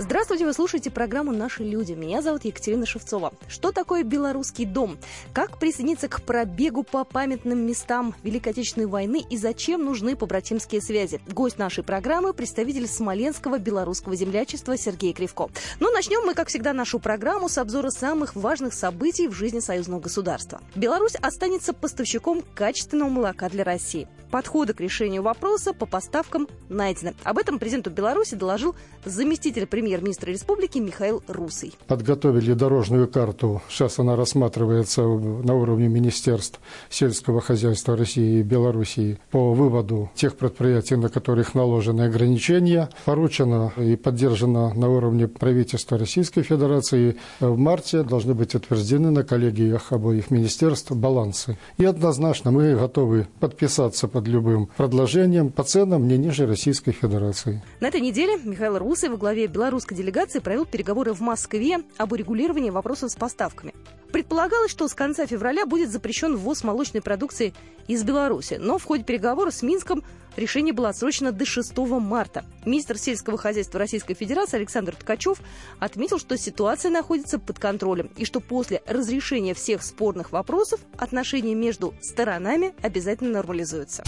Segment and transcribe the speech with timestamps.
[0.00, 1.92] Здравствуйте, вы слушаете программу «Наши люди».
[1.92, 3.32] Меня зовут Екатерина Шевцова.
[3.48, 4.96] Что такое белорусский дом?
[5.32, 11.20] Как присоединиться к пробегу по памятным местам Великой Отечественной войны и зачем нужны побратимские связи?
[11.26, 15.48] Гость нашей программы– представитель Смоленского белорусского землячества Сергей Кривко.
[15.80, 19.98] Ну, начнем мы, как всегда, нашу программу с обзора самых важных событий в жизни союзного
[19.98, 20.60] государства.
[20.76, 24.06] Беларусь останется поставщиком качественного молока для России.
[24.30, 27.14] Подходы к решению вопроса по поставкам найдены.
[27.24, 31.72] Об этом президенту Беларуси доложил заместитель премьер-министра республики Михаил Русый.
[31.86, 33.62] Подготовили дорожную карту.
[33.70, 36.60] Сейчас она рассматривается на уровне Министерств
[36.90, 42.90] сельского хозяйства России и Белоруссии по выводу тех предприятий, на которых наложены ограничения.
[43.06, 47.16] Поручено и поддержано на уровне правительства Российской Федерации.
[47.40, 51.56] В марте должны быть утверждены на коллегиях обоих министерств балансы.
[51.78, 57.62] И однозначно мы готовы подписаться под любым предложением по ценам не ниже Российской Федерации.
[57.80, 59.48] На этой неделе Михаил Русый во главе
[59.78, 63.74] белорусской делегации провел переговоры в Москве об урегулировании вопросов с поставками.
[64.10, 67.54] Предполагалось, что с конца февраля будет запрещен ввоз молочной продукции
[67.86, 70.02] из Беларуси, но в ходе переговоров с Минском
[70.36, 72.44] решение было отсрочено до 6 марта.
[72.66, 75.38] Министр сельского хозяйства Российской Федерации Александр Ткачев
[75.78, 81.94] отметил, что ситуация находится под контролем и что после разрешения всех спорных вопросов отношения между
[82.00, 84.02] сторонами обязательно нормализуются.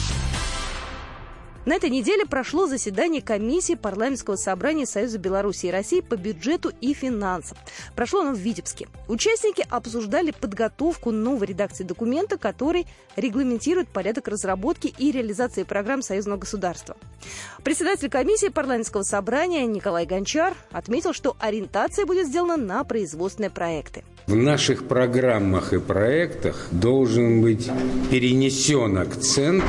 [1.66, 6.94] На этой неделе прошло заседание комиссии парламентского собрания Союза Беларуси и России по бюджету и
[6.94, 7.58] финансам.
[7.94, 8.89] Прошло оно в Витебске.
[9.08, 16.97] Участники обсуждали подготовку новой редакции документа, который регламентирует порядок разработки и реализации программ союзного государства.
[17.62, 24.02] Председатель комиссии парламентского собрания Николай Гончар отметил, что ориентация будет сделана на производственные проекты.
[24.30, 27.68] В наших программах и проектах должен быть
[28.13, 29.64] перенесен акцент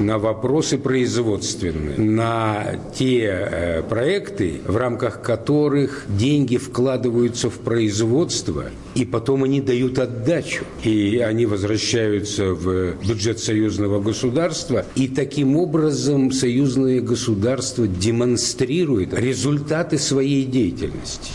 [0.00, 8.64] на вопросы производственные, на те э, проекты, в рамках которых деньги вкладываются в производство,
[8.96, 16.32] и потом они дают отдачу, и они возвращаются в бюджет союзного государства, и таким образом
[16.32, 21.30] союзное государство демонстрирует результаты своей деятельности.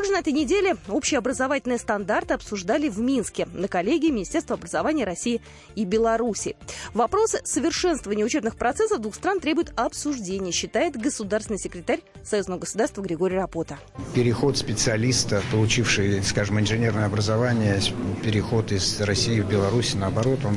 [0.00, 5.42] Также на этой неделе общие образовательные стандарты обсуждали в Минске на коллегии Министерства образования России
[5.74, 6.56] и Беларуси.
[6.94, 13.78] Вопросы совершенствования учебных процессов двух стран требуют обсуждения, считает государственный секретарь Союзного государства Григорий Рапота.
[14.14, 17.78] Переход специалиста, получивший, скажем, инженерное образование,
[18.24, 20.56] переход из России в Беларусь, наоборот, он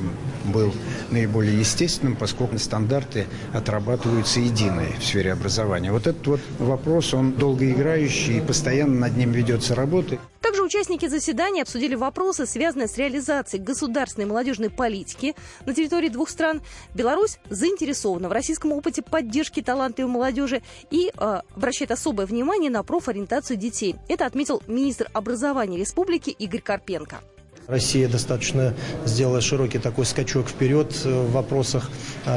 [0.53, 0.73] был
[1.11, 5.91] наиболее естественным, поскольку стандарты отрабатываются единые в сфере образования.
[5.91, 10.19] Вот этот вот вопрос, он долгоиграющий и постоянно над ним ведется работа.
[10.41, 15.35] Также участники заседания обсудили вопросы, связанные с реализацией государственной молодежной политики
[15.65, 16.61] на территории двух стран.
[16.93, 20.61] Беларусь заинтересована в российском опыте поддержки талантливой молодежи
[20.91, 23.95] и э, обращает особое внимание на профориентацию детей.
[24.07, 27.21] Это отметил министр образования республики Игорь Карпенко.
[27.67, 28.73] Россия достаточно
[29.05, 31.89] сделала широкий такой скачок вперед в вопросах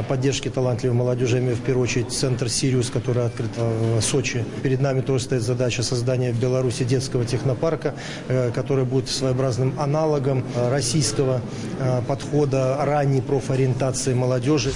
[0.07, 1.39] поддержки талантливой молодежи.
[1.39, 4.45] в первую очередь центр «Сириус», который открыт в Сочи.
[4.63, 7.93] Перед нами тоже стоит задача создания в Беларуси детского технопарка,
[8.55, 11.41] который будет своеобразным аналогом российского
[12.07, 14.71] подхода ранней профориентации молодежи.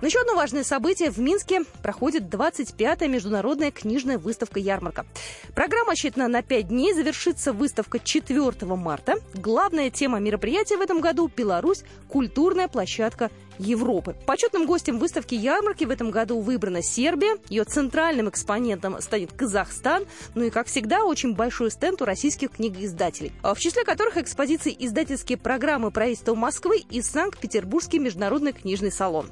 [0.00, 1.10] Но еще одно важное событие.
[1.10, 5.06] В Минске проходит 25-я международная книжная выставка-ярмарка.
[5.54, 6.94] Программа рассчитана на 5 дней.
[6.94, 9.16] Завершится выставка 4 марта.
[9.34, 11.82] Главная тема мероприятия в этом году– Беларусь.
[12.08, 14.14] Культурная площадка Европы.
[14.24, 17.36] Почетным гостем выставки ярмарки в этом году выбрана Сербия.
[17.48, 20.04] Ее центральным экспонентом станет Казахстан.
[20.34, 23.32] Ну и, как всегда, очень большой стенд у российских книгоиздателей.
[23.42, 29.30] А в числе которых экспозиции издательские программы правительства Москвы и Санкт-Петербургский международный книжный салон.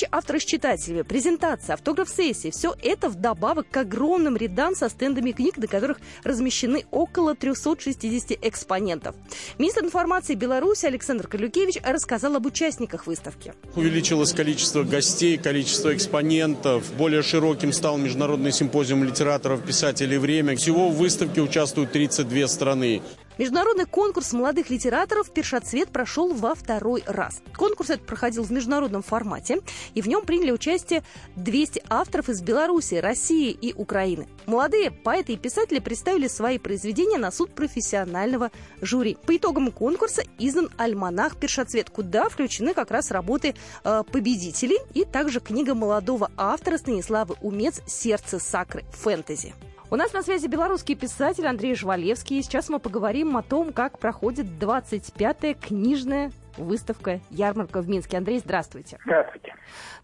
[0.00, 5.58] Встречи авторов с читателями, презентация, автограф-сессии– все это вдобавок к огромным рядам со стендами книг,
[5.58, 9.14] на которых размещены около 360 экспонентов.
[9.58, 13.52] Министр информации Беларуси Александр Калюкевич рассказал об участниках выставки.
[13.76, 16.90] Увеличилось количество гостей, количество экспонентов.
[16.94, 20.56] Более широким стал международный симпозиум литераторов, писателей «Время».
[20.56, 23.02] Всего в выставке участвуют 32 страны.
[23.40, 27.40] Международный конкурс молодых литераторов «Першоцвет» прошел во второй раз.
[27.56, 29.60] Конкурс этот проходил в международном формате,
[29.94, 31.02] и в нем приняли участие
[31.36, 34.28] 200 авторов из Беларуси, России и Украины.
[34.44, 38.50] Молодые поэты и писатели представили свои произведения на суд профессионального
[38.82, 39.16] жюри.
[39.24, 43.54] По итогам конкурса издан альманах «Першоцвет», куда включены как раз работы
[43.84, 48.84] э, победителей и также книга молодого автора Станислава Умец «Сердце сакры.
[48.92, 49.54] Фэнтези».
[49.92, 52.42] У нас на связи белорусский писатель Андрей Жвалевский.
[52.42, 58.18] Сейчас мы поговорим о том, как проходит 25-я книжная выставка «Ярмарка» в Минске.
[58.18, 58.98] Андрей, здравствуйте.
[59.04, 59.52] Здравствуйте.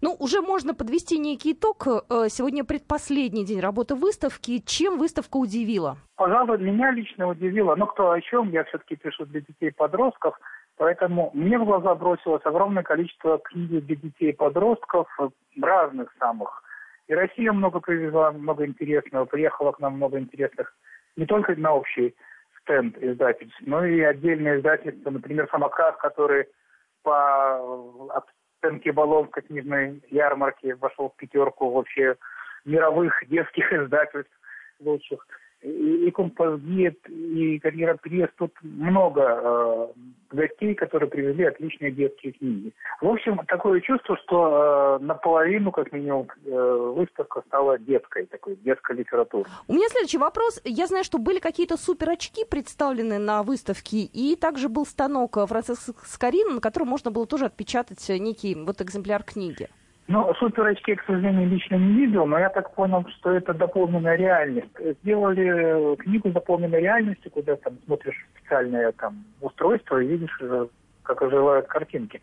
[0.01, 1.87] Ну, уже можно подвести некий итог.
[1.87, 4.59] Э, сегодня предпоследний день работы выставки.
[4.59, 5.99] Чем выставка удивила?
[6.17, 7.77] Пожалуй, меня лично удивило.
[7.77, 10.37] Ну, кто о чем, я все-таки пишу для детей и подростков.
[10.79, 15.07] Поэтому мне в глаза бросилось огромное количество книг для детей и подростков
[15.57, 16.65] разных самых
[17.09, 19.25] и Россия много привезла, много интересного.
[19.25, 20.75] Приехало к нам много интересных
[21.17, 22.15] не только на общий
[22.61, 26.47] стенд издательств, но и отдельные издательства, например, «Самокат», который
[27.03, 27.61] по
[28.11, 32.17] оценке Болонской книжной ярмарки вошел в пятерку вообще
[32.65, 34.33] мировых детских издательств
[34.81, 35.27] лучших
[35.63, 38.31] и, композит, и карьера пресс.
[38.37, 39.87] Тут много э,
[40.31, 42.73] гостей, которые привезли отличные детские книги.
[43.01, 48.97] В общем, такое чувство, что э, наполовину, как минимум, э, выставка стала детской, такой детской
[48.97, 49.47] литературой.
[49.67, 50.61] У меня следующий вопрос.
[50.65, 55.95] Я знаю, что были какие-то супер очки представлены на выставке, и также был станок Франциска
[56.05, 59.69] Скорина, на котором можно было тоже отпечатать некий вот экземпляр книги.
[60.09, 64.17] Ну, супер очки, к сожалению, лично не видел, но я так понял, что это дополненная
[64.17, 64.71] реальность.
[65.03, 70.69] Сделали книгу дополненной реальности, куда там смотришь специальное там устройство и видишь, э,
[71.03, 72.21] как оживают картинки.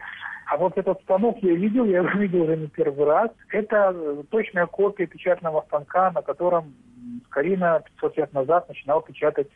[0.48, 3.32] А вот этот станок я видел, я его видел уже не первый раз.
[3.50, 6.74] Это точная копия печатного станка, на котором
[7.30, 9.50] Карина 500 лет назад начинал печатать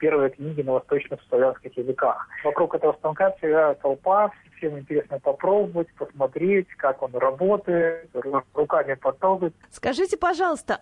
[0.00, 2.26] первые книги на восточно-славянских языках.
[2.42, 8.10] Вокруг этого станка всегда толпа, всем интересно попробовать, посмотреть, как он работает,
[8.54, 9.52] руками потрогать.
[9.70, 10.80] Скажите, пожалуйста,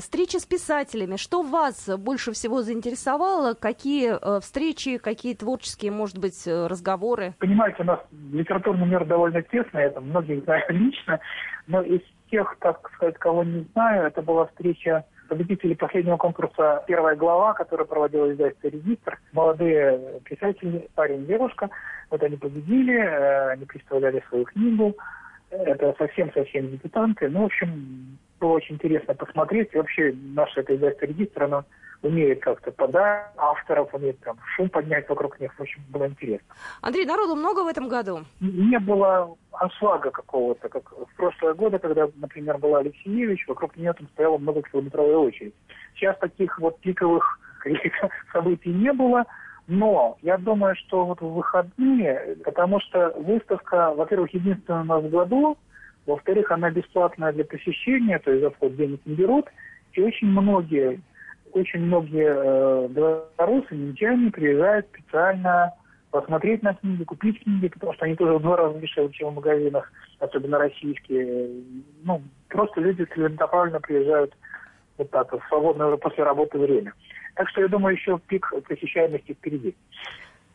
[0.00, 3.54] встречи с писателями, что вас больше всего заинтересовало?
[3.54, 7.34] Какие э, встречи, какие творческие, может быть, э, разговоры?
[7.38, 8.00] Понимаете, у нас
[8.32, 11.20] литературный мир довольно тесный, это многих знаю лично,
[11.66, 17.16] но из тех, так сказать, кого не знаю, это была встреча победители последнего конкурса «Первая
[17.16, 19.18] глава», который проводил издательство «Регистр».
[19.32, 21.70] Молодые писатели, парень девушка.
[22.10, 24.94] Вот они победили, э, они представляли свою книгу.
[25.50, 27.28] Это совсем-совсем дебютанты.
[27.28, 29.70] Ну, в общем, было очень интересно посмотреть.
[29.72, 31.64] И вообще, наше это издательство «Регистр», оно
[32.04, 35.52] умеет как-то подать авторов, умеет там шум поднять вокруг них.
[35.54, 36.46] В общем, было интересно.
[36.82, 38.20] Андрей, народу много в этом году?
[38.40, 44.08] Не было аншлага какого-то, как в прошлые годы, когда, например, была Алексеевич, вокруг нее там
[44.08, 45.54] стояла многокилометровая очередь.
[45.94, 47.40] Сейчас таких вот пиковых
[48.32, 49.24] событий не было,
[49.66, 55.10] но я думаю, что вот в выходные, потому что выставка, во-первых, единственная у нас в
[55.10, 55.56] году,
[56.06, 59.46] во-вторых, она бесплатная для посещения, то есть за вход денег не берут,
[59.94, 61.00] и очень многие
[61.54, 65.72] очень многие э, белорусы, минчане приезжают специально
[66.10, 69.34] посмотреть на книги, купить книги, потому что они тоже в два раза дешевле, чем в
[69.34, 71.62] магазинах, особенно российские.
[72.04, 74.32] Ну, просто люди целенаправленно приезжают
[74.98, 76.92] вот так, в свободное после работы время.
[77.34, 79.74] Так что я думаю, еще пик посещаемости впереди.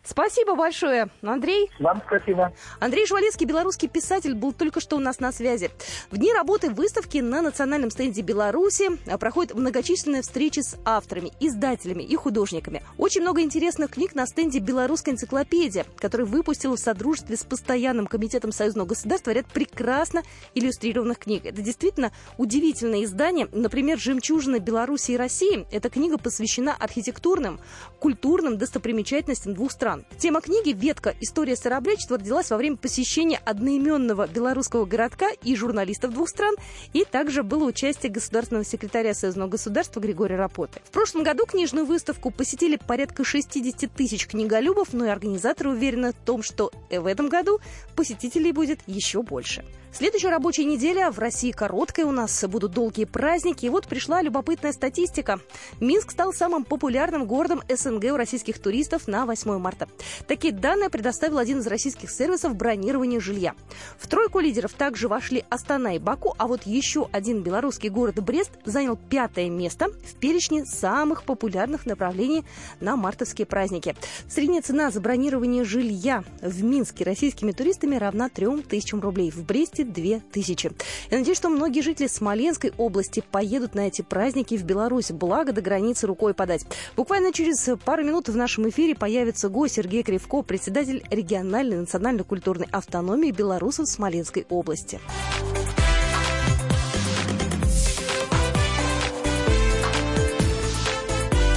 [0.04, 1.69] Спасибо большое, Андрей.
[1.80, 2.54] Вам спасибо.
[2.80, 5.69] Андрей Жвалецкий, белорусский писатель, был только что у нас на связи.
[6.10, 12.04] В дни работы выставки на национальном стенде Беларуси а, проходят многочисленные встречи с авторами, издателями
[12.04, 12.81] и художниками.
[12.98, 18.51] Очень много интересных книг на стенде «Белорусская энциклопедия», который выпустила в содружестве с Постоянным комитетом
[18.51, 20.24] Союзного государства ряд прекрасно
[20.56, 21.46] иллюстрированных книг.
[21.46, 23.50] Это действительно удивительное издание.
[23.51, 27.60] Например, «Жемчужина Беларуси и России»— эта книга посвящена архитектурным,
[28.00, 30.05] культурным достопримечательностям двух стран стран.
[30.17, 31.15] Тема книги «Ветка.
[31.19, 36.55] История старообрядчества» родилась во время посещения одноименного белорусского городка и журналистов двух стран,
[36.93, 40.79] и также было участие государственного секретаря Союзного государства Григория Рапоты.
[40.84, 46.25] В прошлом году книжную выставку посетили порядка 60 тысяч книголюбов, но и организаторы уверены в
[46.25, 47.60] том, что в этом году
[47.96, 49.65] посетителей будет еще больше.
[49.91, 53.65] Следующая рабочая неделя в России короткая, у нас будут долгие праздники.
[53.65, 55.39] И вот пришла любопытная статистика.
[55.79, 59.89] Минск стал самым популярным городом СНГ у российских туристов на 8 марта.
[60.27, 63.55] Такие данные предоставил один из российских сервисов бронирования жилья.
[63.98, 68.51] В тройку лидеров также вошли Астана и Баку, а вот еще один белорусский город Брест
[68.65, 72.46] занял пятое место в перечне самых популярных направлений
[72.79, 73.96] на мартовские праздники.
[74.29, 79.31] Средняя цена за бронирование жилья в Минске российскими туристами равна 3000 рублей.
[79.31, 80.71] В Бресте 22 тысячи.
[81.09, 85.62] Я надеюсь, что многие жители Смоленской области поедут на эти праздники в Беларусь, благо до
[85.62, 86.65] границы рукой подать.
[86.95, 93.31] Буквально через пару минут в нашем эфире появится гость Сергей Кривко, председатель региональной национально-культурной автономии
[93.31, 95.00] белорусов Смоленской области.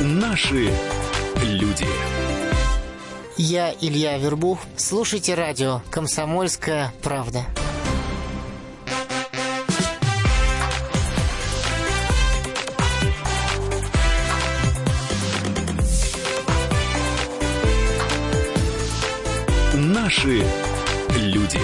[0.00, 0.71] Наши
[1.43, 1.87] люди.
[3.37, 4.59] Я Илья Вербух.
[4.76, 7.45] Слушайте радио «Комсомольская правда».
[20.12, 20.45] Наши
[21.16, 21.59] люди.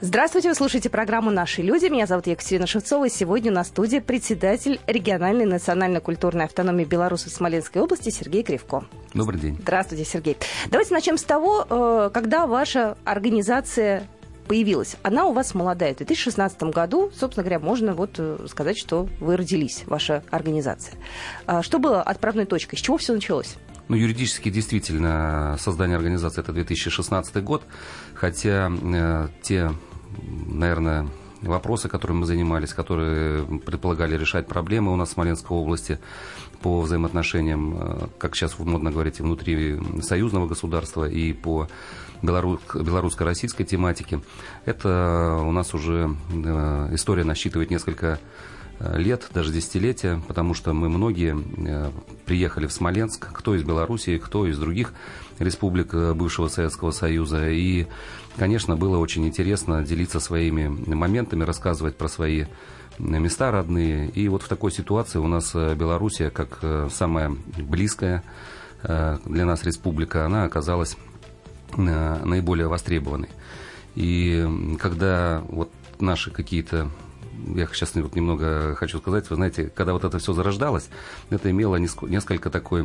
[0.00, 1.86] Здравствуйте, вы слушаете программу «Наши люди».
[1.86, 3.06] Меня зовут Екатерина Шевцова.
[3.06, 8.84] И сегодня на студии председатель региональной национально-культурной автономии Беларуси в Смоленской области Сергей Кривко.
[9.12, 9.58] Добрый день.
[9.60, 10.36] Здравствуйте, Сергей.
[10.70, 14.06] Давайте начнем с того, э, когда ваша организация
[14.46, 14.94] появилась.
[15.02, 15.94] Она у вас молодая.
[15.94, 20.94] В 2016 году, собственно говоря, можно вот э, сказать, что вы родились, ваша организация.
[21.44, 22.76] А что было отправной точкой?
[22.76, 23.56] С чего все началось?
[23.92, 27.62] Ну, юридически действительно создание организации это 2016 год,
[28.14, 29.70] хотя э, те
[30.48, 31.08] наверное,
[31.42, 35.98] вопросы, которыми мы занимались, которые предполагали решать проблемы у нас в Смоленской области
[36.62, 41.68] по взаимоотношениям, э, как сейчас модно говорить, внутри союзного государства и по
[42.22, 44.22] белорусско-российской тематике.
[44.64, 48.18] Это у нас уже э, история насчитывает несколько
[48.94, 51.36] лет, даже десятилетия, потому что мы многие
[52.26, 54.92] приехали в Смоленск, кто из Белоруссии, кто из других
[55.38, 57.86] республик бывшего Советского Союза, и
[58.36, 62.46] Конечно, было очень интересно делиться своими моментами, рассказывать про свои
[62.98, 64.08] места родные.
[64.08, 68.22] И вот в такой ситуации у нас э, Белоруссия, как э, самая близкая
[68.82, 70.96] э, для нас республика, она оказалась
[71.76, 73.30] наиболее востребованной.
[73.94, 75.70] И когда вот
[76.00, 76.90] наши какие-то
[77.54, 80.88] я сейчас немного хочу сказать, вы знаете, когда вот это все зарождалось,
[81.30, 82.82] это имело несколько такое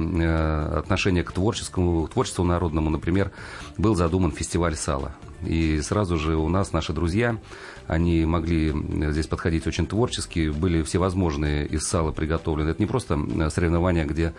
[0.78, 2.90] отношение к творческому, к творчеству народному.
[2.90, 3.32] Например,
[3.78, 5.14] был задуман фестиваль сала.
[5.46, 7.38] И сразу же у нас наши друзья,
[7.88, 8.74] они могли
[9.12, 12.70] здесь подходить очень творчески, были всевозможные из сала приготовлены.
[12.70, 14.34] Это не просто соревнования, где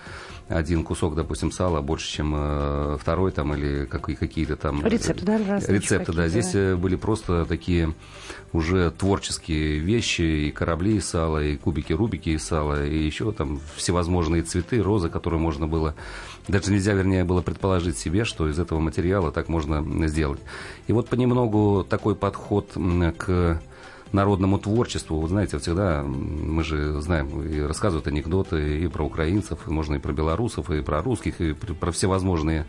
[0.48, 4.84] один кусок, допустим, сала больше, чем э, второй там или какие-то там...
[4.84, 5.38] Рецепты, да,
[5.68, 6.28] Рецепты, да.
[6.28, 7.94] Здесь э, были просто такие
[8.52, 14.42] уже творческие вещи, и корабли из сала, и кубики-рубики из сала, и еще там всевозможные
[14.42, 15.94] цветы, розы, которые можно было
[16.48, 20.40] даже нельзя, вернее, было предположить себе, что из этого материала так можно сделать.
[20.86, 22.72] И вот понемногу такой подход
[23.16, 23.60] к
[24.12, 25.20] народному творчеству.
[25.20, 29.98] Вы знаете, всегда мы же знаем и рассказывают анекдоты и про украинцев, и можно и
[29.98, 32.66] про белорусов, и про русских, и про всевозможные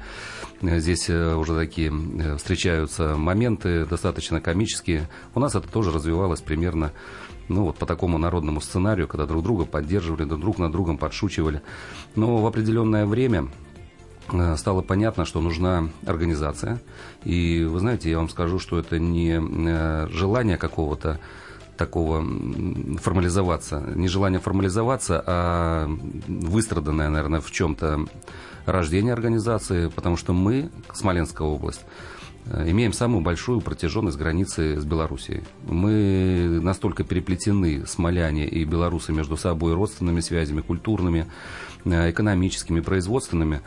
[0.62, 5.07] э, здесь э, уже такие э, встречаются моменты достаточно комические.
[5.33, 6.91] У нас это тоже развивалось примерно
[7.48, 11.62] ну, вот по такому народному сценарию, когда друг друга поддерживали, друг над другом подшучивали.
[12.15, 13.48] Но в определенное время
[14.57, 16.79] стало понятно, что нужна организация.
[17.24, 21.19] И вы знаете, я вам скажу, что это не э, желание какого-то
[21.77, 22.21] такого
[22.98, 25.89] формализоваться, не желание формализоваться, а
[26.27, 28.05] выстраданное, наверное, в чем-то
[28.65, 31.86] рождение организации, потому что мы, Смоленская область,
[32.45, 35.43] э, имеем самую большую протяженность границы с Белоруссией.
[35.67, 41.27] Мы настолько переплетены, смоляне и белорусы, между собой родственными связями, культурными,
[41.86, 43.62] экономическими, производственными,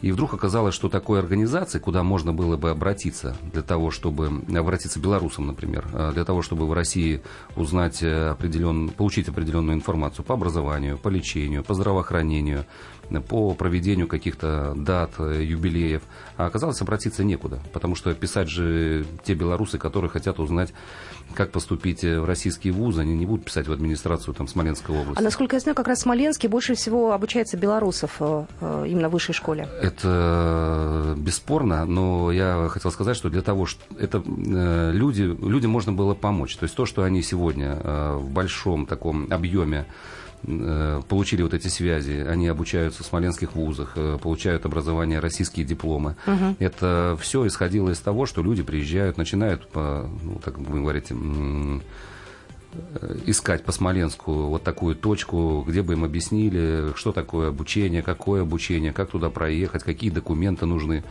[0.00, 5.00] и вдруг оказалось, что такой организации, куда можно было бы обратиться для того, чтобы обратиться
[5.00, 7.22] белорусам, например, э, для того, чтобы в России
[7.56, 12.64] узнать определен, получить определенную информацию по образованию, по лечению, по здравоохранению,
[13.28, 16.02] по проведению каких-то дат, э, юбилеев.
[16.36, 20.72] А оказалось, обратиться некуда, потому что писать же те белорусы, которые хотят узнать,
[21.34, 25.20] как поступить в российские вузы, они не будут писать в администрацию там, Смоленской области.
[25.20, 29.08] А насколько я знаю, как раз в Смоленске больше всего обучается белорусов э, э, именно
[29.08, 29.68] в высшей школе.
[29.80, 36.14] Это бесспорно, но я хотел сказать, что для того, что это люди, людям можно было
[36.14, 36.56] помочь.
[36.56, 40.17] То есть то, что они сегодня в большом таком объеме Э,
[41.08, 46.16] получили вот эти связи, они обучаются в смоленских вузах, э, получают образование, российские дипломы.
[46.26, 46.56] Угу.
[46.58, 51.80] Это все исходило из того, что люди приезжают, начинают, по, ну, так будем говорить, Э,
[53.26, 58.92] искать по Смоленску вот такую точку, где бы им объяснили, что такое обучение, какое обучение,
[58.92, 61.02] как туда проехать, какие документы нужны.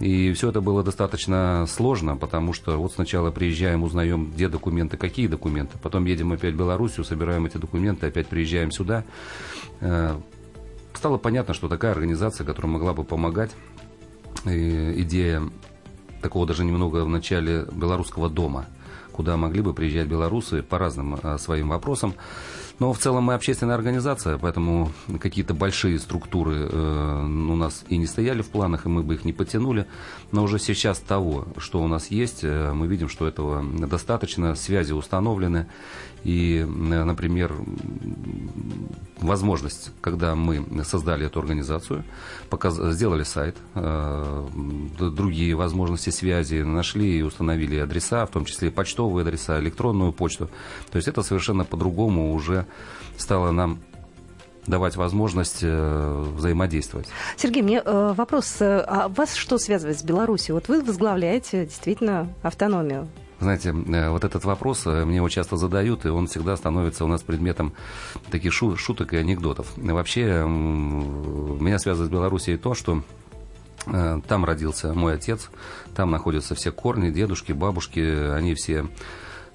[0.00, 5.26] И все это было достаточно сложно, потому что вот сначала приезжаем, узнаем, где документы, какие
[5.26, 9.04] документы, потом едем опять в Белоруссию, собираем эти документы, опять приезжаем сюда.
[9.80, 10.16] Э,
[10.94, 13.50] стало понятно, что такая организация, которая могла бы помогать,
[14.44, 15.42] идея
[16.22, 18.66] такого даже немного в начале белорусского дома–
[19.12, 22.14] куда могли бы приезжать белорусы по разным а, своим вопросам.
[22.78, 24.90] Но в целом мы общественная организация, поэтому
[25.20, 29.24] какие-то большие структуры э, у нас и не стояли в планах, и мы бы их
[29.24, 29.86] не потянули.
[30.32, 34.92] Но уже сейчас того, что у нас есть, э, мы видим, что этого достаточно, связи
[34.92, 35.68] установлены.
[36.24, 36.64] И, э,
[37.04, 37.52] например,
[39.18, 42.04] возможность, когда мы создали эту организацию,
[42.48, 42.76] показ...
[42.94, 44.48] сделали сайт, э,
[44.98, 50.48] другие возможности связи, нашли и установили адреса, в том числе почтовые адреса, электронную почту.
[50.90, 52.66] То есть это совершенно по-другому уже
[53.16, 53.80] стало нам
[54.66, 57.08] давать возможность взаимодействовать.
[57.36, 58.58] Сергей, мне вопрос.
[58.60, 60.54] А вас что связывает с Беларусью?
[60.54, 63.08] Вот вы возглавляете действительно автономию.
[63.42, 67.74] Знаете, вот этот вопрос мне его часто задают, и он всегда становится у нас предметом
[68.30, 69.72] таких шуток и анекдотов.
[69.76, 73.02] Вообще, меня связывает с Белоруссией то, что
[73.86, 75.50] Э, там родился мой отец,
[75.94, 78.00] там находятся все корни, дедушки, бабушки,
[78.32, 78.86] они все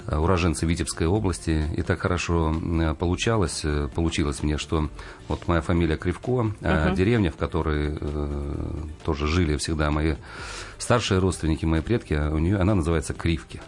[0.06, 1.66] э, уроженцы Витебской области.
[1.76, 3.64] И так хорошо э, получалось,
[3.96, 4.90] получилось мне, что
[5.28, 6.56] вот моя фамилия Кривко, uh-huh.
[6.62, 8.54] а деревня, в которой э,
[9.06, 10.16] тоже жили всегда мои
[10.78, 13.62] старшие родственники, мои предки, у нее она называется Кривки.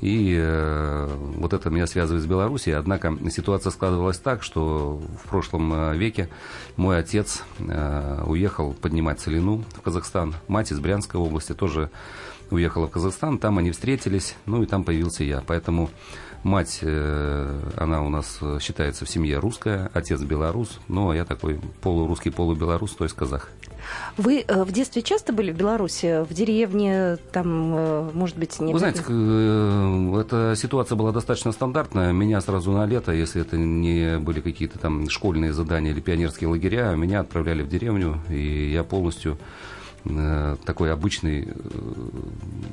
[0.00, 2.76] И э, вот это меня связывает с Белоруссией.
[2.76, 6.30] Однако ситуация складывалась так, что в прошлом э, веке
[6.76, 10.34] мой отец э, уехал поднимать целину в Казахстан.
[10.48, 11.90] Мать из Брянской области тоже
[12.50, 13.38] уехала в Казахстан.
[13.38, 15.42] Там они встретились, ну и там появился я.
[15.46, 15.90] Поэтому
[16.44, 22.32] мать, э, она у нас считается в семье русская, отец белорус, а я такой полурусский,
[22.32, 23.50] полубелорус, то есть казах.
[24.16, 28.72] Вы э, в детстве часто были в Беларуси, в деревне, там, э, может быть, не...
[28.72, 32.12] Вы знаете, э, эта ситуация была достаточно стандартная.
[32.12, 36.94] Меня сразу на лето, если это не были какие-то там школьные задания или пионерские лагеря,
[36.96, 39.38] меня отправляли в деревню, и я полностью
[40.64, 41.48] такой обычный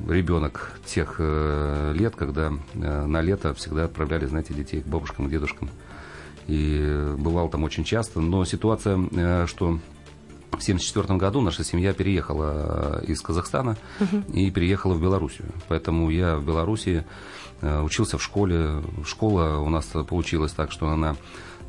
[0.08, 5.68] ребенок тех лет, когда на лето всегда отправляли, знаете, детей к бабушкам и дедушкам.
[6.46, 8.20] И бывал там очень часто.
[8.20, 9.78] Но ситуация, что
[10.50, 13.76] в 1974 году наша семья переехала э, из Казахстана
[14.32, 15.48] и переехала в Белоруссию.
[15.68, 17.04] Поэтому я в Белоруссии
[17.60, 18.82] э, учился в школе.
[19.04, 21.16] Школа у нас получилась так, что она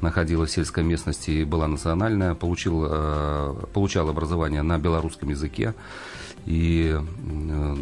[0.02, 2.36] находилась в сельской местности и была национальная.
[2.36, 5.76] Получил, э, получал образование на белорусском языке
[6.46, 6.98] и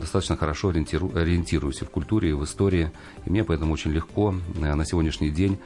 [0.02, 2.92] достаточно хорошо ориентиру, ориентируюсь в культуре, в истории.
[3.26, 5.60] И мне поэтому очень легко на сегодняшний день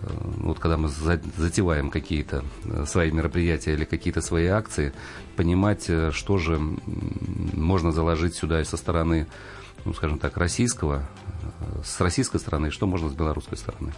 [0.00, 4.92] вот когда мы затеваем какие-то э, свои мероприятия или какие-то свои акции,
[5.36, 6.60] понимать, э, что же
[7.54, 9.26] можно заложить сюда со стороны,
[9.84, 11.08] ну, скажем так, российского,
[11.86, 13.92] с российской стороны, что можно с белорусской стороны.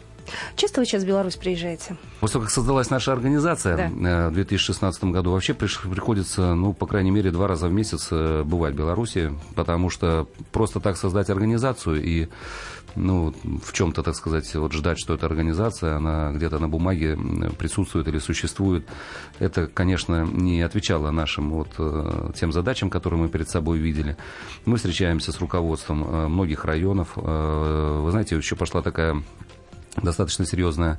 [0.56, 1.96] Часто вы сейчас в Беларусь приезжаете?
[2.20, 4.28] После того, как создалась наша организация да.
[4.28, 8.76] в 2016 году, вообще приходится, ну, по крайней мере, два раза в месяц бывать в
[8.76, 12.28] Беларуси, потому что просто так создать организацию и
[12.98, 17.16] ну, в чем-то, так сказать, вот ждать, что эта организация, она где-то на бумаге
[17.58, 18.86] присутствует или существует,
[19.38, 24.16] это, конечно, не отвечало нашим вот э, тем задачам, которые мы перед собой видели.
[24.64, 27.12] Мы встречаемся с руководством э, многих районов.
[27.78, 29.22] Э, вы знаете, еще пошла такая
[30.02, 30.98] достаточно серьезная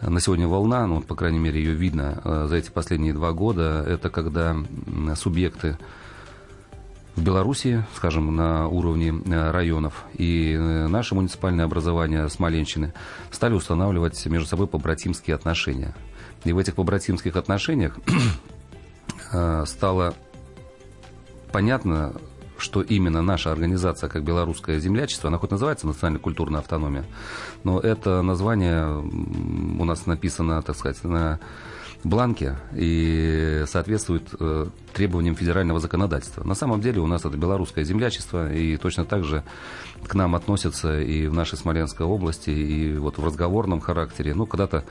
[0.00, 4.10] на сегодня волна, ну, по крайней мере, ее видно за эти последние два года, это
[4.10, 4.54] когда
[5.14, 5.78] субъекты
[7.16, 12.92] в Беларуси, скажем, на уровне э, районов, и э, наше муниципальное образование Смоленщины
[13.30, 15.94] стали устанавливать между собой побратимские отношения.
[16.44, 17.96] И в этих побратимских отношениях
[19.32, 20.14] э, стало
[21.52, 22.14] понятно,
[22.58, 27.04] что именно наша организация, как белорусское землячество, она хоть называется национально-культурная автономия,
[27.64, 31.40] но это название у нас написано, так сказать, на
[32.04, 36.44] бланке и соответствует э, требованиям федерального законодательства.
[36.44, 39.42] На самом деле у нас это белорусское землячество, и точно так же
[40.06, 44.34] к нам относятся и в нашей Смоленской области, и вот в разговорном характере.
[44.34, 44.84] Ну, когда-то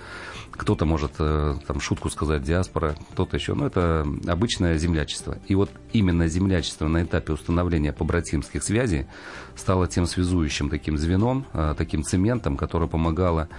[0.52, 3.56] кто-то может э, там шутку сказать диаспора, кто-то еще.
[3.56, 5.38] Но это обычное землячество.
[5.48, 9.08] И вот именно землячество на этапе установления побратимских связей
[9.56, 13.50] стало тем связующим таким звеном, э, таким цементом, которое помогало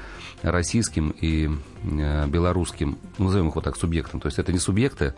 [0.42, 1.50] российским и
[1.83, 4.20] э, белорусским, назовем их вот так, субъектам.
[4.20, 5.14] То есть это не субъекты,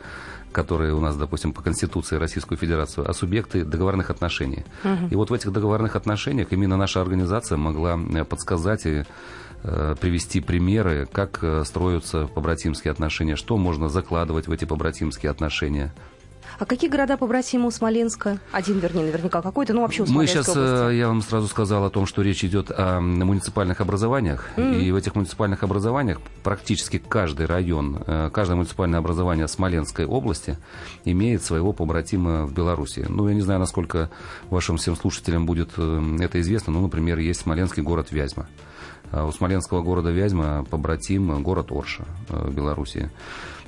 [0.53, 4.65] которые у нас, допустим, по Конституции Российскую Федерацию, а субъекты договорных отношений.
[4.85, 5.09] Угу.
[5.11, 9.05] И вот в этих договорных отношениях именно наша организация могла э, подсказать и
[9.63, 15.93] э, привести примеры, как строятся побратимские отношения, что можно закладывать в эти побратимские отношения.
[16.59, 18.39] А какие города побратимы у Смоленска?
[18.53, 20.97] Один, вернее, наверняка какой-то, ну вообще у Смоленской Мы сейчас, э, области.
[20.97, 24.49] я вам сразу сказал о том, что речь идет о муниципальных образованиях.
[24.57, 24.81] Mm-hmm.
[24.81, 30.57] И в этих муниципальных образованиях практически каждый район, э, каждое муниципальное образование Смоленской области
[31.05, 33.05] имеет своего побратима в Беларуси.
[33.09, 34.11] Ну, я не знаю, насколько
[34.51, 36.73] вашим всем слушателям будет э, это известно.
[36.73, 38.47] Ну, например, есть Смоленский город Вязьма.
[39.13, 43.11] А у Смоленского города Вязьма побратим город Орша в Беларуси.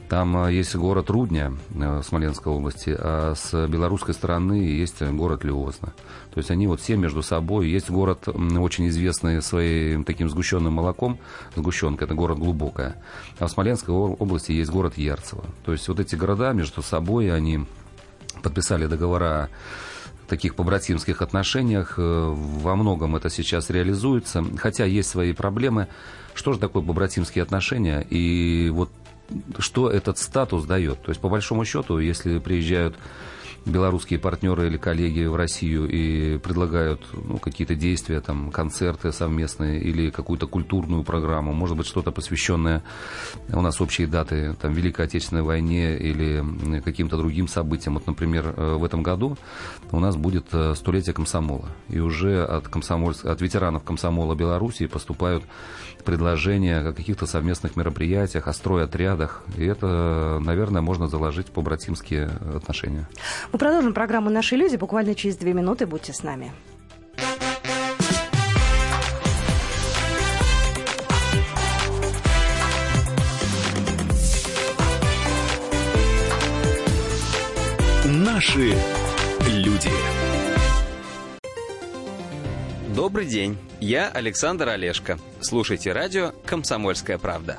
[0.08, 5.92] Там а, есть город Рудня в Смоленской области, а с белорусской стороны есть город Леозна.
[6.32, 7.68] То есть они вот все между собой.
[7.68, 11.18] Есть город очень известный своим таким сгущенным молоком.
[11.56, 12.96] Сгущенка– это город Глубокая.
[13.38, 15.44] А в Смоленской области есть город Ярцево.
[15.64, 17.66] То есть вот эти города между собой, они
[18.42, 19.50] подписали договора
[20.28, 21.94] таких побратимских отношениях.
[21.98, 25.88] Э, во многом это сейчас реализуется, хотя есть свои проблемы.
[26.34, 28.06] Что же такое побратимские отношения?
[28.08, 28.90] И вот
[29.58, 31.02] что этот статус дает.
[31.02, 32.96] То есть, по большому счету, если приезжают
[33.64, 40.10] белорусские партнеры или коллеги в Россию и предлагают ну, какие-то действия, там, концерты совместные или
[40.10, 42.82] какую-то культурную программу, может быть, что-то посвященное,
[43.52, 47.94] у нас общие даты, там, Великой Отечественной войне или каким-то другим событиям.
[47.94, 49.36] Вот, например, э, в этом году
[49.90, 51.68] у нас будет э, столетие комсомола.
[51.88, 53.14] И уже от, комсомоль...
[53.22, 55.44] от ветеранов комсомола Беларуси поступают
[56.04, 59.42] предложения о каких-то совместных мероприятиях, о стройотрядах.
[59.56, 63.08] И это, наверное, можно заложить по братимские отношения.
[63.52, 65.86] Мы продолжим программу «Наши люди» буквально через две минуты.
[65.86, 66.52] Будьте с нами.
[78.04, 78.74] Наши
[79.46, 79.90] люди.
[82.94, 85.18] Добрый день, я Александр Олешко.
[85.40, 87.58] Слушайте радио «Комсомольская правда».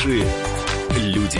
[0.00, 0.24] Наши
[0.96, 1.38] люди.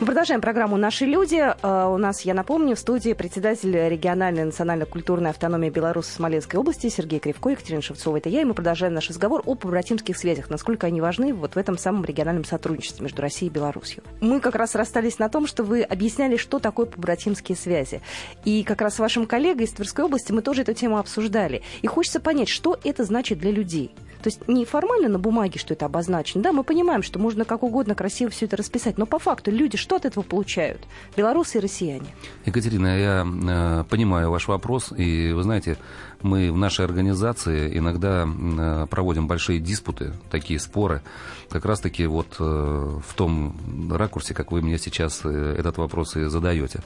[0.00, 1.36] Мы продолжаем программу «Наши люди».
[1.36, 7.18] Э, у нас, я напомню, в студии председатель региональной национально-культурной автономии Беларуси Смоленской области Сергей
[7.20, 8.16] Кривко, Екатерина Шевцова.
[8.16, 11.58] Это я, и мы продолжаем наш разговор о побратимских связях, насколько они важны вот в
[11.58, 14.02] этом самом региональном сотрудничестве между Россией и Беларусью.
[14.22, 18.00] Мы как раз расстались на том, что вы объясняли, что такое побратимские связи.
[18.46, 21.60] И как раз с вашим коллегой из Тверской области мы тоже эту тему обсуждали.
[21.82, 23.92] И хочется понять, что это значит для людей.
[24.22, 26.42] То есть не формально на бумаге, что это обозначено.
[26.42, 29.76] Да, мы понимаем, что можно как угодно красиво все это расписать, но по факту люди
[29.76, 30.86] что от этого получают?
[31.16, 32.06] Белорусы и россияне.
[32.44, 35.78] Екатерина, я э, понимаю ваш вопрос, и вы знаете,
[36.22, 41.02] мы в нашей организации иногда э, проводим большие диспуты, такие споры,
[41.48, 43.56] как раз-таки вот э, в том
[43.90, 46.80] ракурсе, как вы мне сейчас э, этот вопрос и задаете.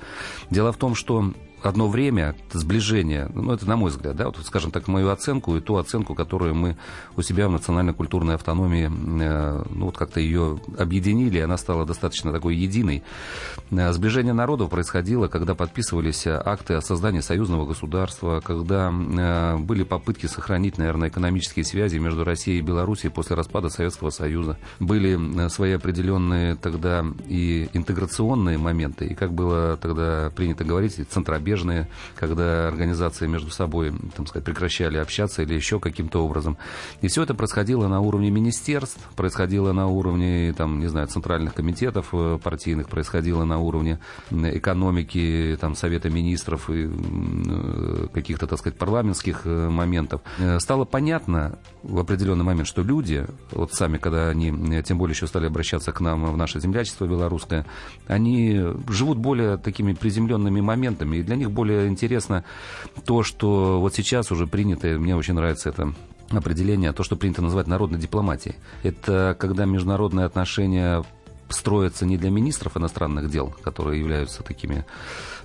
[0.51, 1.33] Дело в том, что
[1.66, 5.61] одно время сближение, ну, это на мой взгляд, да, вот, скажем так, мою оценку и
[5.61, 6.77] ту оценку, которую мы
[7.16, 13.03] у себя в национально-культурной автономии, ну, вот как-то ее объединили, она стала достаточно такой единой.
[13.70, 20.79] Сближение народов происходило, когда подписывались акты о создании союзного государства, когда Э, были попытки сохранить,
[20.79, 24.59] наверное, экономические связи между Россией и Белоруссией после распада Советского Союза.
[24.81, 31.54] Были э, свои определенные тогда и интеграционные моменты, и как было тогда принято говорить, центробежные,
[32.17, 36.57] когда организации между собой, там сказать, прекращали общаться или еще каким-то образом.
[37.01, 42.09] И все это происходило на уровне министерств, происходило на уровне, там, не знаю, центральных комитетов
[42.12, 43.99] э, партийных, происходило на уровне
[44.31, 46.88] экономики, там, Совета министров и
[48.12, 53.73] каких-то, так сказать, парламентских э, моментов, э, стало понятно в определенный момент, что люди, вот
[53.73, 57.67] сами, когда они, э, тем более еще стали обращаться к нам в наше землячество белорусское,
[58.07, 62.44] они живут более такими приземленными моментами, и для них более интересно
[63.04, 65.94] то, что вот сейчас уже принято, мне очень нравится это
[66.30, 68.57] определение, то, что принято называть народной дипломатией.
[68.83, 71.04] Это когда международные отношения
[71.48, 74.85] строятся не для министров иностранных дел, которые являются такими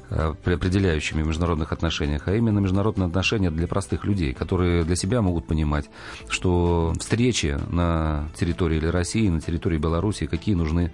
[0.10, 5.48] определяющими в международных отношениях, а именно международные отношения для простых людей, которые для себя могут
[5.48, 5.90] понимать,
[6.30, 10.92] что встречи на территории России, на территории Беларуси, какие нужны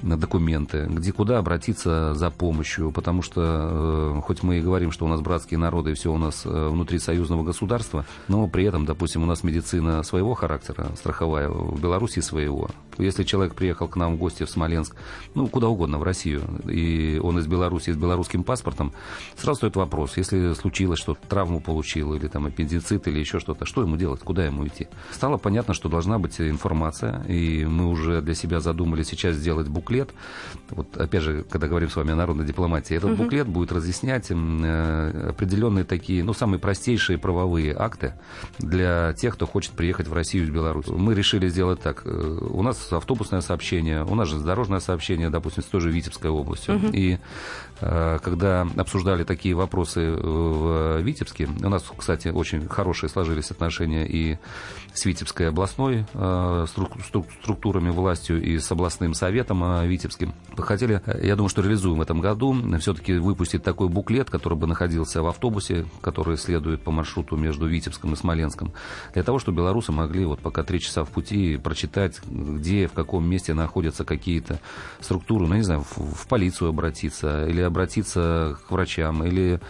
[0.00, 5.08] документы, где куда обратиться за помощью, потому что э, хоть мы и говорим, что у
[5.08, 9.22] нас братские народы и все у нас э, внутри союзного государства, но при этом, допустим,
[9.22, 12.70] у нас медицина своего характера, страховая, в Беларуси своего.
[12.98, 14.94] Если человек приехал к нам в гости в Смоленск,
[15.34, 18.92] ну, куда угодно, в Россию, и он из Беларуси, с белорусским паспортом,
[19.36, 23.82] сразу стоит вопрос, если случилось что-то, травму получил, или там аппендицит, или еще что-то, что
[23.82, 24.88] ему делать, куда ему идти?
[25.12, 30.10] Стало понятно, что должна быть информация, и мы уже для себя задумали сейчас сделать буклет.
[30.70, 33.24] Вот опять же, когда говорим с вами о народной дипломатии, этот угу.
[33.24, 38.14] буклет будет разъяснять э, определенные такие, ну, самые простейшие правовые акты
[38.58, 40.90] для тех, кто хочет приехать в Россию из Беларуси.
[40.90, 42.02] Мы решили сделать так.
[42.04, 46.30] Э, у нас автобусное сообщение, у нас же дорожное сообщение, допустим, с той же Витебской
[46.30, 46.76] областью.
[46.76, 46.86] Угу.
[46.92, 47.18] И
[47.80, 54.38] когда обсуждали такие вопросы в Витебске, у нас, кстати, очень хорошие сложились отношения и
[54.92, 56.06] с Витебской областной
[57.42, 60.34] структурами властью, и с областным советом Витебским.
[60.56, 65.22] Хотели, я думаю, что реализуем в этом году, все-таки выпустить такой буклет, который бы находился
[65.22, 68.72] в автобусе, который следует по маршруту между Витебском и Смоленском,
[69.14, 73.28] для того, чтобы белорусы могли вот пока три часа в пути прочитать, где, в каком
[73.28, 74.58] месте находятся какие-то
[75.00, 79.60] структуры, ну, не знаю, в, в полицию обратиться, или обратиться к врачам, или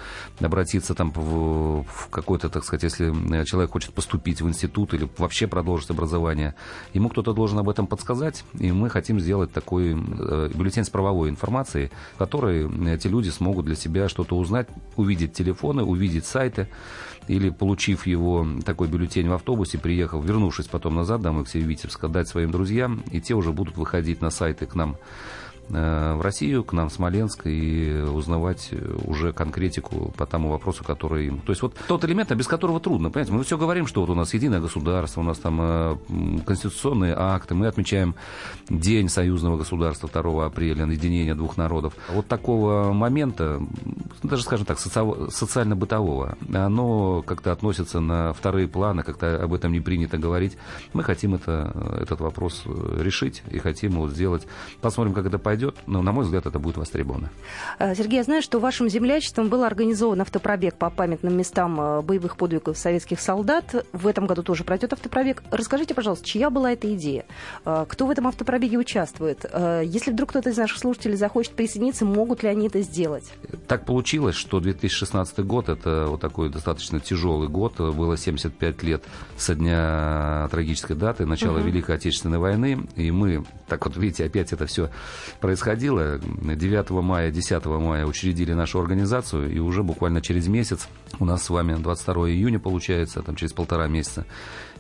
[0.40, 5.46] обратиться там в, в какой-то, так сказать, если человек хочет поступить в институт или вообще
[5.46, 6.54] продолжить образование,
[6.94, 11.28] ему кто-то должен об этом подсказать, и мы хотим сделать такой э, бюллетень с правовой
[11.30, 16.68] информацией, в которой эти люди смогут для себя что-то узнать, увидеть телефоны, увидеть сайты,
[17.28, 21.66] или, получив его, такой бюллетень в автобусе, приехав, вернувшись потом назад домой к себе в
[21.66, 24.92] Витебск, отдать своим друзьям, и те уже будут выходить на сайты к нам.
[24.92, 25.37] Э,
[25.68, 28.70] в Россию, к нам в Смоленск и узнавать
[29.04, 31.40] уже конкретику по тому вопросу, который им...
[31.40, 34.14] То есть вот тот элемент, без которого трудно, понимаете, мы все говорим, что вот у
[34.14, 35.96] нас единое государство, у нас там э,
[36.46, 38.14] конституционные акты, мы отмечаем
[38.68, 41.94] День союзного государства 2 апреля, единение двух народов.
[42.08, 43.60] Вот такого момента,
[44.22, 45.30] даже, скажем так, соци...
[45.30, 50.56] социально-бытового, оно как-то относится на вторые планы, как-то об этом не принято говорить.
[50.92, 54.46] Мы хотим это, этот вопрос решить и хотим его сделать.
[54.80, 57.30] Посмотрим, как это пойдет пройдет, но, на мой взгляд, это будет востребовано.
[57.78, 62.36] Э, Сергей, я знаю, что вашим землячеством был организован автопробег по памятным местам э, боевых
[62.36, 63.86] подвигов советских солдат.
[63.92, 65.42] В этом году тоже пройдет автопробег.
[65.50, 67.24] Расскажите, пожалуйста, чья была эта идея?
[67.64, 69.44] Э, кто в этом автопробеге участвует?
[69.84, 73.24] Если вдруг кто-то из наших слушателей захочет присоединиться, могут ли они это сделать?
[73.66, 77.78] Так получилось, что 2016 год– это вот такой достаточно тяжелый год.
[77.78, 79.04] Было 75 лет
[79.36, 81.66] со дня трагической даты, начала угу.
[81.66, 82.86] Великой Отечественной войны.
[82.96, 84.90] И мы, так вот видите, опять это все
[85.48, 86.18] происходило.
[86.18, 90.88] 9 мая, 10 мая учредили нашу организацию, и уже буквально через месяц,
[91.20, 94.26] у нас с вами 22 июня получается, там через полтора месяца,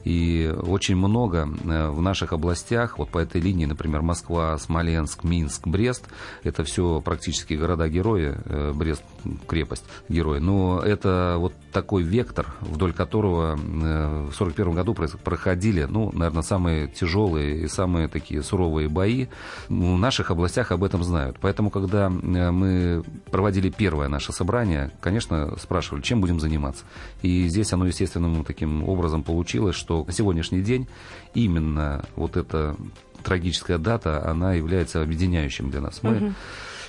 [0.08, 5.66] и очень много э, в наших областях, вот по этой линии, например, Москва, Смоленск, Минск,
[5.66, 6.08] Брест,
[6.44, 9.02] это все практически города-герои, э, Брест
[9.46, 16.10] крепость герои, но это вот такой вектор, вдоль которого э, в 1941 году проходили, ну,
[16.14, 19.26] наверное, самые тяжелые и самые такие суровые бои.
[19.68, 21.36] В наших областях об этом знают.
[21.38, 26.84] Поэтому, когда мы проводили первое наше собрание, конечно, спрашивали, чем будем заниматься.
[27.20, 30.86] И здесь оно естественным таким образом получилось, что на сегодняшний день
[31.34, 32.76] именно вот эта
[33.22, 36.02] трагическая дата, она является объединяющим для нас.
[36.02, 36.32] Мы угу.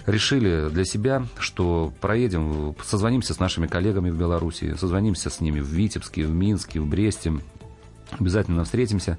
[0.05, 5.67] решили для себя, что проедем, созвонимся с нашими коллегами в Беларуси, созвонимся с ними в
[5.67, 7.33] Витебске, в Минске, в Бресте,
[8.17, 9.17] Обязательно встретимся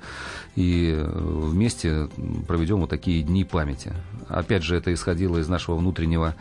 [0.56, 2.08] и э, вместе
[2.48, 3.92] проведем вот такие дни памяти.
[4.28, 6.34] Опять же, это исходило из нашего внутреннего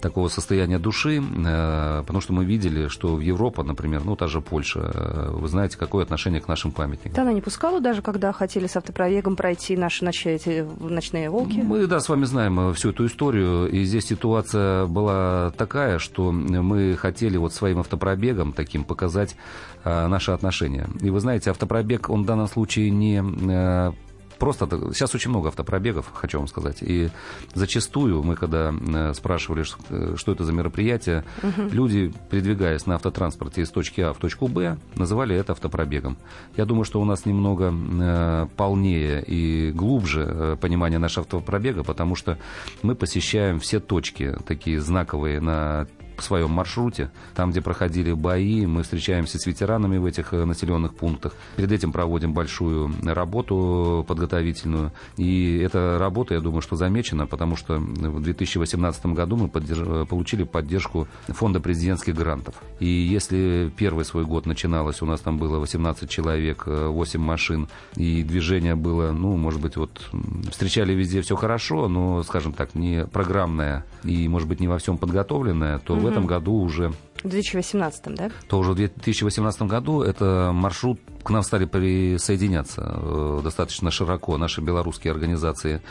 [0.00, 4.40] такого состояния души, э, потому что мы видели, что в Европа, например, ну, та же
[4.40, 7.12] Польша, э, вы знаете, какое отношение к нашим памятникам.
[7.14, 10.38] Да, она не пускала даже, когда хотели с автопробегом пройти наши ночные,
[10.80, 11.62] ночные волки?
[11.64, 16.96] Мы, да, с вами знаем всю эту историю, и здесь ситуация была такая, что мы
[16.96, 19.36] хотели вот своим автопробегом таким показать
[19.84, 20.88] наши отношения.
[21.00, 23.92] И вы знаете, автопробег он в данном случае не э,
[24.38, 26.78] просто сейчас очень много автопробегов, хочу вам сказать.
[26.82, 27.10] И
[27.54, 31.68] зачастую мы, когда э, спрашивали, э, что это за мероприятие, угу.
[31.70, 36.16] люди, передвигаясь на автотранспорте из точки А в точку Б, называли это автопробегом.
[36.56, 42.38] Я думаю, что у нас немного полнее и глубже понимание нашего автопробега, потому что
[42.82, 45.86] мы посещаем все точки, такие знаковые на
[46.20, 51.34] своем маршруте, там, где проходили бои, мы встречаемся с ветеранами в этих э, населенных пунктах.
[51.56, 54.92] Перед этим проводим большую работу подготовительную.
[55.16, 59.80] И эта работа, я думаю, что замечена, потому что в 2018 году мы поддерж...
[59.80, 62.54] Э, получили поддержку фонда президентских грантов.
[62.80, 67.68] И если первый свой год начиналось, у нас там было 18 человек, 8 э, машин,
[67.96, 70.10] и движение было, ну, может быть, вот
[70.50, 74.98] встречали везде все хорошо, но, скажем так, не программное и, может быть, не во всем
[74.98, 78.30] подготовленное, то в этом году уже в 2018, да?
[78.48, 84.60] То уже в 2018 году это маршрут к нам стали присоединяться э, достаточно широко наши
[84.60, 85.82] белорусские организации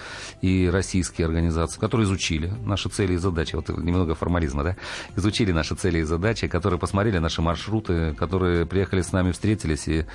[0.42, 3.56] и российские организации, которые изучили наши цели и задачи.
[3.56, 4.76] Вот немного формализма, да?
[5.16, 10.06] Изучили наши цели и задачи, которые посмотрели наши маршруты, которые приехали с нами, встретились и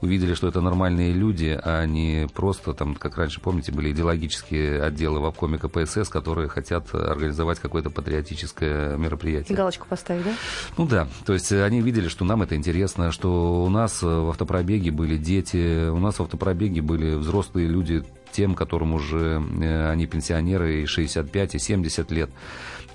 [0.00, 5.20] увидели, что это нормальные люди, а не просто там, как раньше, помните, были идеологические отделы
[5.20, 9.56] в обкоме КПСС, которые хотят организовать какое-то патриотическое мероприятие.
[9.56, 10.32] Галочку поставить, да?
[10.76, 14.90] Ну да, то есть они видели, что нам это интересно, что у нас в автопробеге
[14.90, 20.82] были дети, у нас в автопробеге были взрослые люди, тем, которым уже э, они пенсионеры
[20.82, 22.30] и 65, и 70 лет.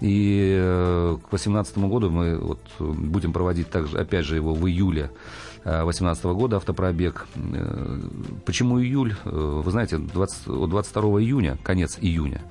[0.01, 5.11] И э, к 2018 году мы вот будем проводить также, опять же, его в июле
[5.63, 7.27] 2018 года автопробег.
[7.35, 7.99] Э,
[8.45, 9.15] почему июль?
[9.25, 12.41] Вы знаете, 20, 22 июня, конец июня,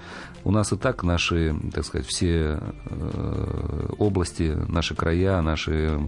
[0.46, 5.98] у нас и так наши, так сказать, все э, области, наши края, наши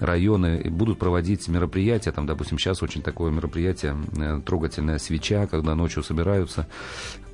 [0.00, 2.10] районы будут проводить мероприятия.
[2.10, 6.66] Там, допустим, сейчас очень такое мероприятие, э, трогательная свеча, когда ночью собираются,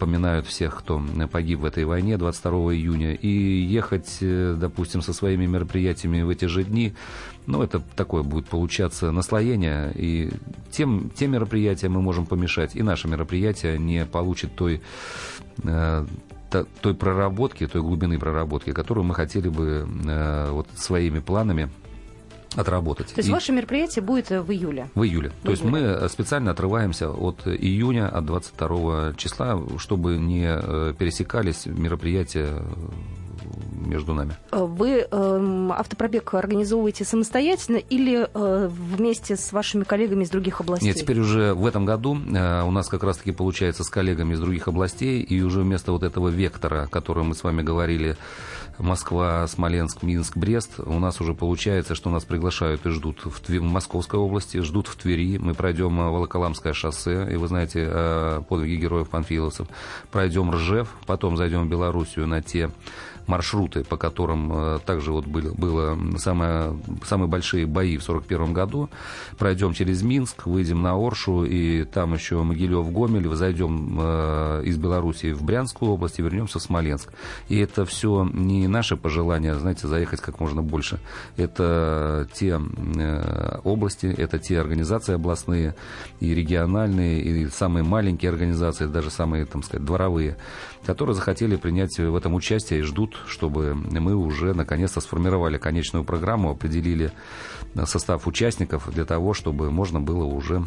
[0.00, 3.14] поминают всех, кто погиб в этой войне 22 июня.
[3.14, 6.92] И ехать, э, допустим, со своими мероприятиями в эти же дни,
[7.46, 9.92] ну, это такое будет получаться наслоение.
[9.94, 10.30] И
[10.70, 14.80] тем, те мероприятия мы можем помешать, и наше мероприятие не получит той
[15.64, 16.06] э,
[16.80, 21.70] той проработки, той глубины проработки, которую мы хотели бы э, вот своими планами
[22.56, 23.08] отработать.
[23.08, 23.32] То есть и...
[23.32, 24.88] ваше мероприятие будет в июле?
[24.94, 25.30] В июле.
[25.30, 25.52] В То июле.
[25.52, 32.62] есть мы специально отрываемся от июня, от 22 числа, чтобы не э, пересекались мероприятия
[33.86, 34.36] между нами.
[34.50, 40.88] Вы э, автопробег организовываете самостоятельно или э, вместе с вашими коллегами из других областей?
[40.88, 44.40] Нет, теперь уже в этом году э, у нас как раз-таки получается с коллегами из
[44.40, 48.16] других областей, и уже вместо вот этого вектора, о котором мы с вами говорили,
[48.78, 53.48] Москва, Смоленск, Минск, Брест, у нас уже получается, что нас приглашают и ждут в, Тв...
[53.50, 55.38] в Московской области, ждут в Твери.
[55.38, 59.66] Мы пройдем э, Волоколамское шоссе, и вы знаете э, подвиги героев панфиловцев.
[60.10, 62.70] Пройдем Ржев, потом зайдем в Белоруссию на те
[63.26, 68.90] маршруты, по которым э, также вот были, было самое, самые большие бои в 1941 году.
[69.38, 75.32] Пройдем через Минск, выйдем на Оршу, и там еще Могилев, Гомель, зайдем э, из Белоруссии
[75.32, 77.12] в Брянскую область и вернемся в Смоленск.
[77.48, 80.98] И это все не наше пожелание, знаете, заехать как можно больше.
[81.36, 82.60] Это те
[82.96, 85.74] э, области, это те организации областные
[86.20, 90.36] и региональные, и самые маленькие организации, даже самые, там сказать, дворовые,
[90.84, 96.50] которые захотели принять в этом участие и ждут, чтобы мы уже наконец-то сформировали конечную программу,
[96.50, 97.12] определили
[97.84, 100.66] состав участников для того, чтобы можно было уже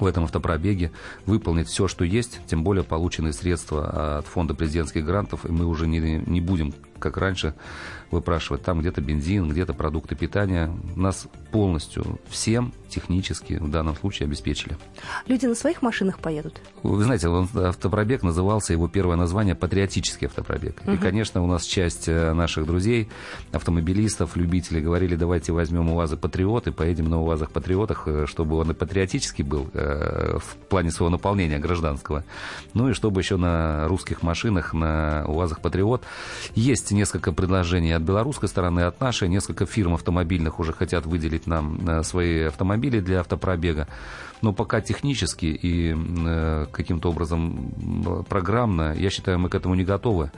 [0.00, 0.92] в этом автопробеге
[1.24, 5.86] выполнить все, что есть, тем более полученные средства от фонда президентских грантов, и мы уже
[5.86, 7.54] не, не будем, как раньше,
[8.10, 10.72] выпрашивать там где-то бензин, где-то продукты питания.
[10.94, 14.76] Нас полностью всем технически в данном случае обеспечили.
[15.26, 16.60] Люди на своих машинах поедут?
[16.82, 20.80] Вы знаете, автопробег назывался, его первое название «Патриотический автопробег».
[20.84, 20.92] Угу.
[20.92, 23.08] И, конечно, у нас часть э, наших друзей,
[23.52, 28.70] автомобилистов, любителей, говорили, давайте возьмем УАЗы «Патриот» и поедем на УАЗах «Патриотах», э, чтобы он
[28.70, 32.24] и патриотический был э, в плане своего наполнения гражданского.
[32.74, 36.02] Ну и чтобы еще на русских машинах, на УАЗах «Патриот».
[36.54, 39.28] Есть несколько предложений от белорусской стороны, от нашей.
[39.28, 43.88] Несколько фирм автомобильных уже хотят выделить нам э, свои автомобили для автопробега.
[44.42, 50.30] Но пока технически и э, каким-то образом программно, я считаю, мы к этому не готовы.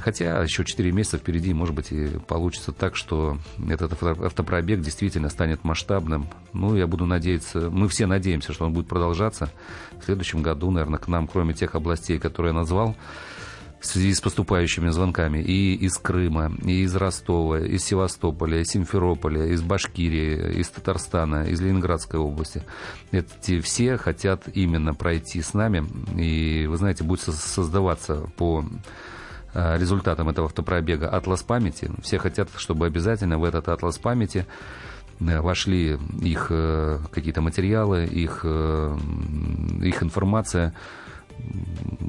[0.00, 5.64] Хотя еще 4 месяца впереди, может быть, и получится так, что этот автопробег действительно станет
[5.64, 6.28] масштабным.
[6.52, 9.50] Ну, я буду надеяться, мы все надеемся, что он будет продолжаться.
[10.00, 12.94] В следующем году, наверное, к нам, кроме тех областей, которые я назвал,
[13.80, 19.46] в связи с поступающими звонками и из Крыма, и из Ростова, из Севастополя, из Симферополя,
[19.46, 22.62] из Башкирии, из Татарстана, из Ленинградской области.
[23.12, 25.86] Эти все хотят именно пройти с нами,
[26.18, 28.64] и, вы знаете, будет создаваться по
[29.58, 31.90] а, результатам этого автопробега атлас памяти.
[32.02, 34.46] Все хотят, чтобы обязательно в этот атлас памяти
[35.18, 38.98] э, вошли их э, какие-то материалы, их, э,
[39.82, 40.74] их информация,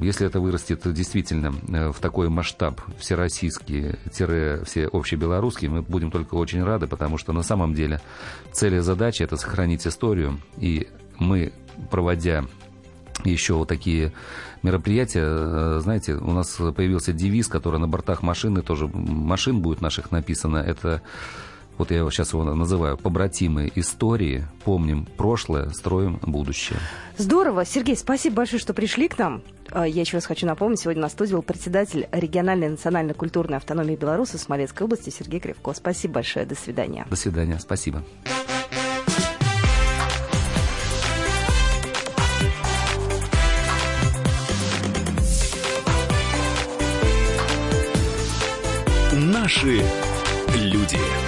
[0.00, 6.62] если это вырастет действительно э, в такой масштаб всероссийский, все общебелорусский, мы будем только очень
[6.62, 8.00] рады, потому что на самом деле
[8.52, 10.88] цель и задача– это сохранить историю, и
[11.18, 11.52] мы,
[11.90, 12.44] проводя
[13.24, 14.12] еще вот такие
[14.62, 20.10] мероприятия, э, знаете, у нас появился девиз, который на бортах машины тоже, машин будет наших
[20.10, 21.02] написано, это
[21.78, 26.78] вот я сейчас его называю, побратимые истории, помним прошлое, строим будущее.
[27.16, 27.64] Здорово.
[27.64, 29.42] Сергей, спасибо большое, что пришли к нам.
[29.70, 33.96] А, я еще раз хочу напомнить, сегодня на студии был председатель региональной национальной культурной автономии
[33.96, 35.72] Беларуси Смоленской области Сергей Кривко.
[35.72, 36.46] Спасибо большое.
[36.46, 37.06] До свидания.
[37.08, 37.58] До свидания.
[37.58, 38.02] Спасибо.
[49.12, 49.82] Наши
[50.54, 51.27] люди.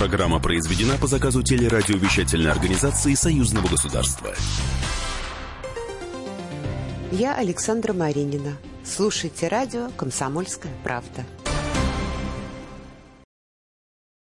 [0.00, 4.32] Программа произведена по заказу телерадиовещательной организации Союзного государства.
[7.12, 8.56] Я Александра Маринина.
[8.82, 11.26] Слушайте радио «Комсомольская правда».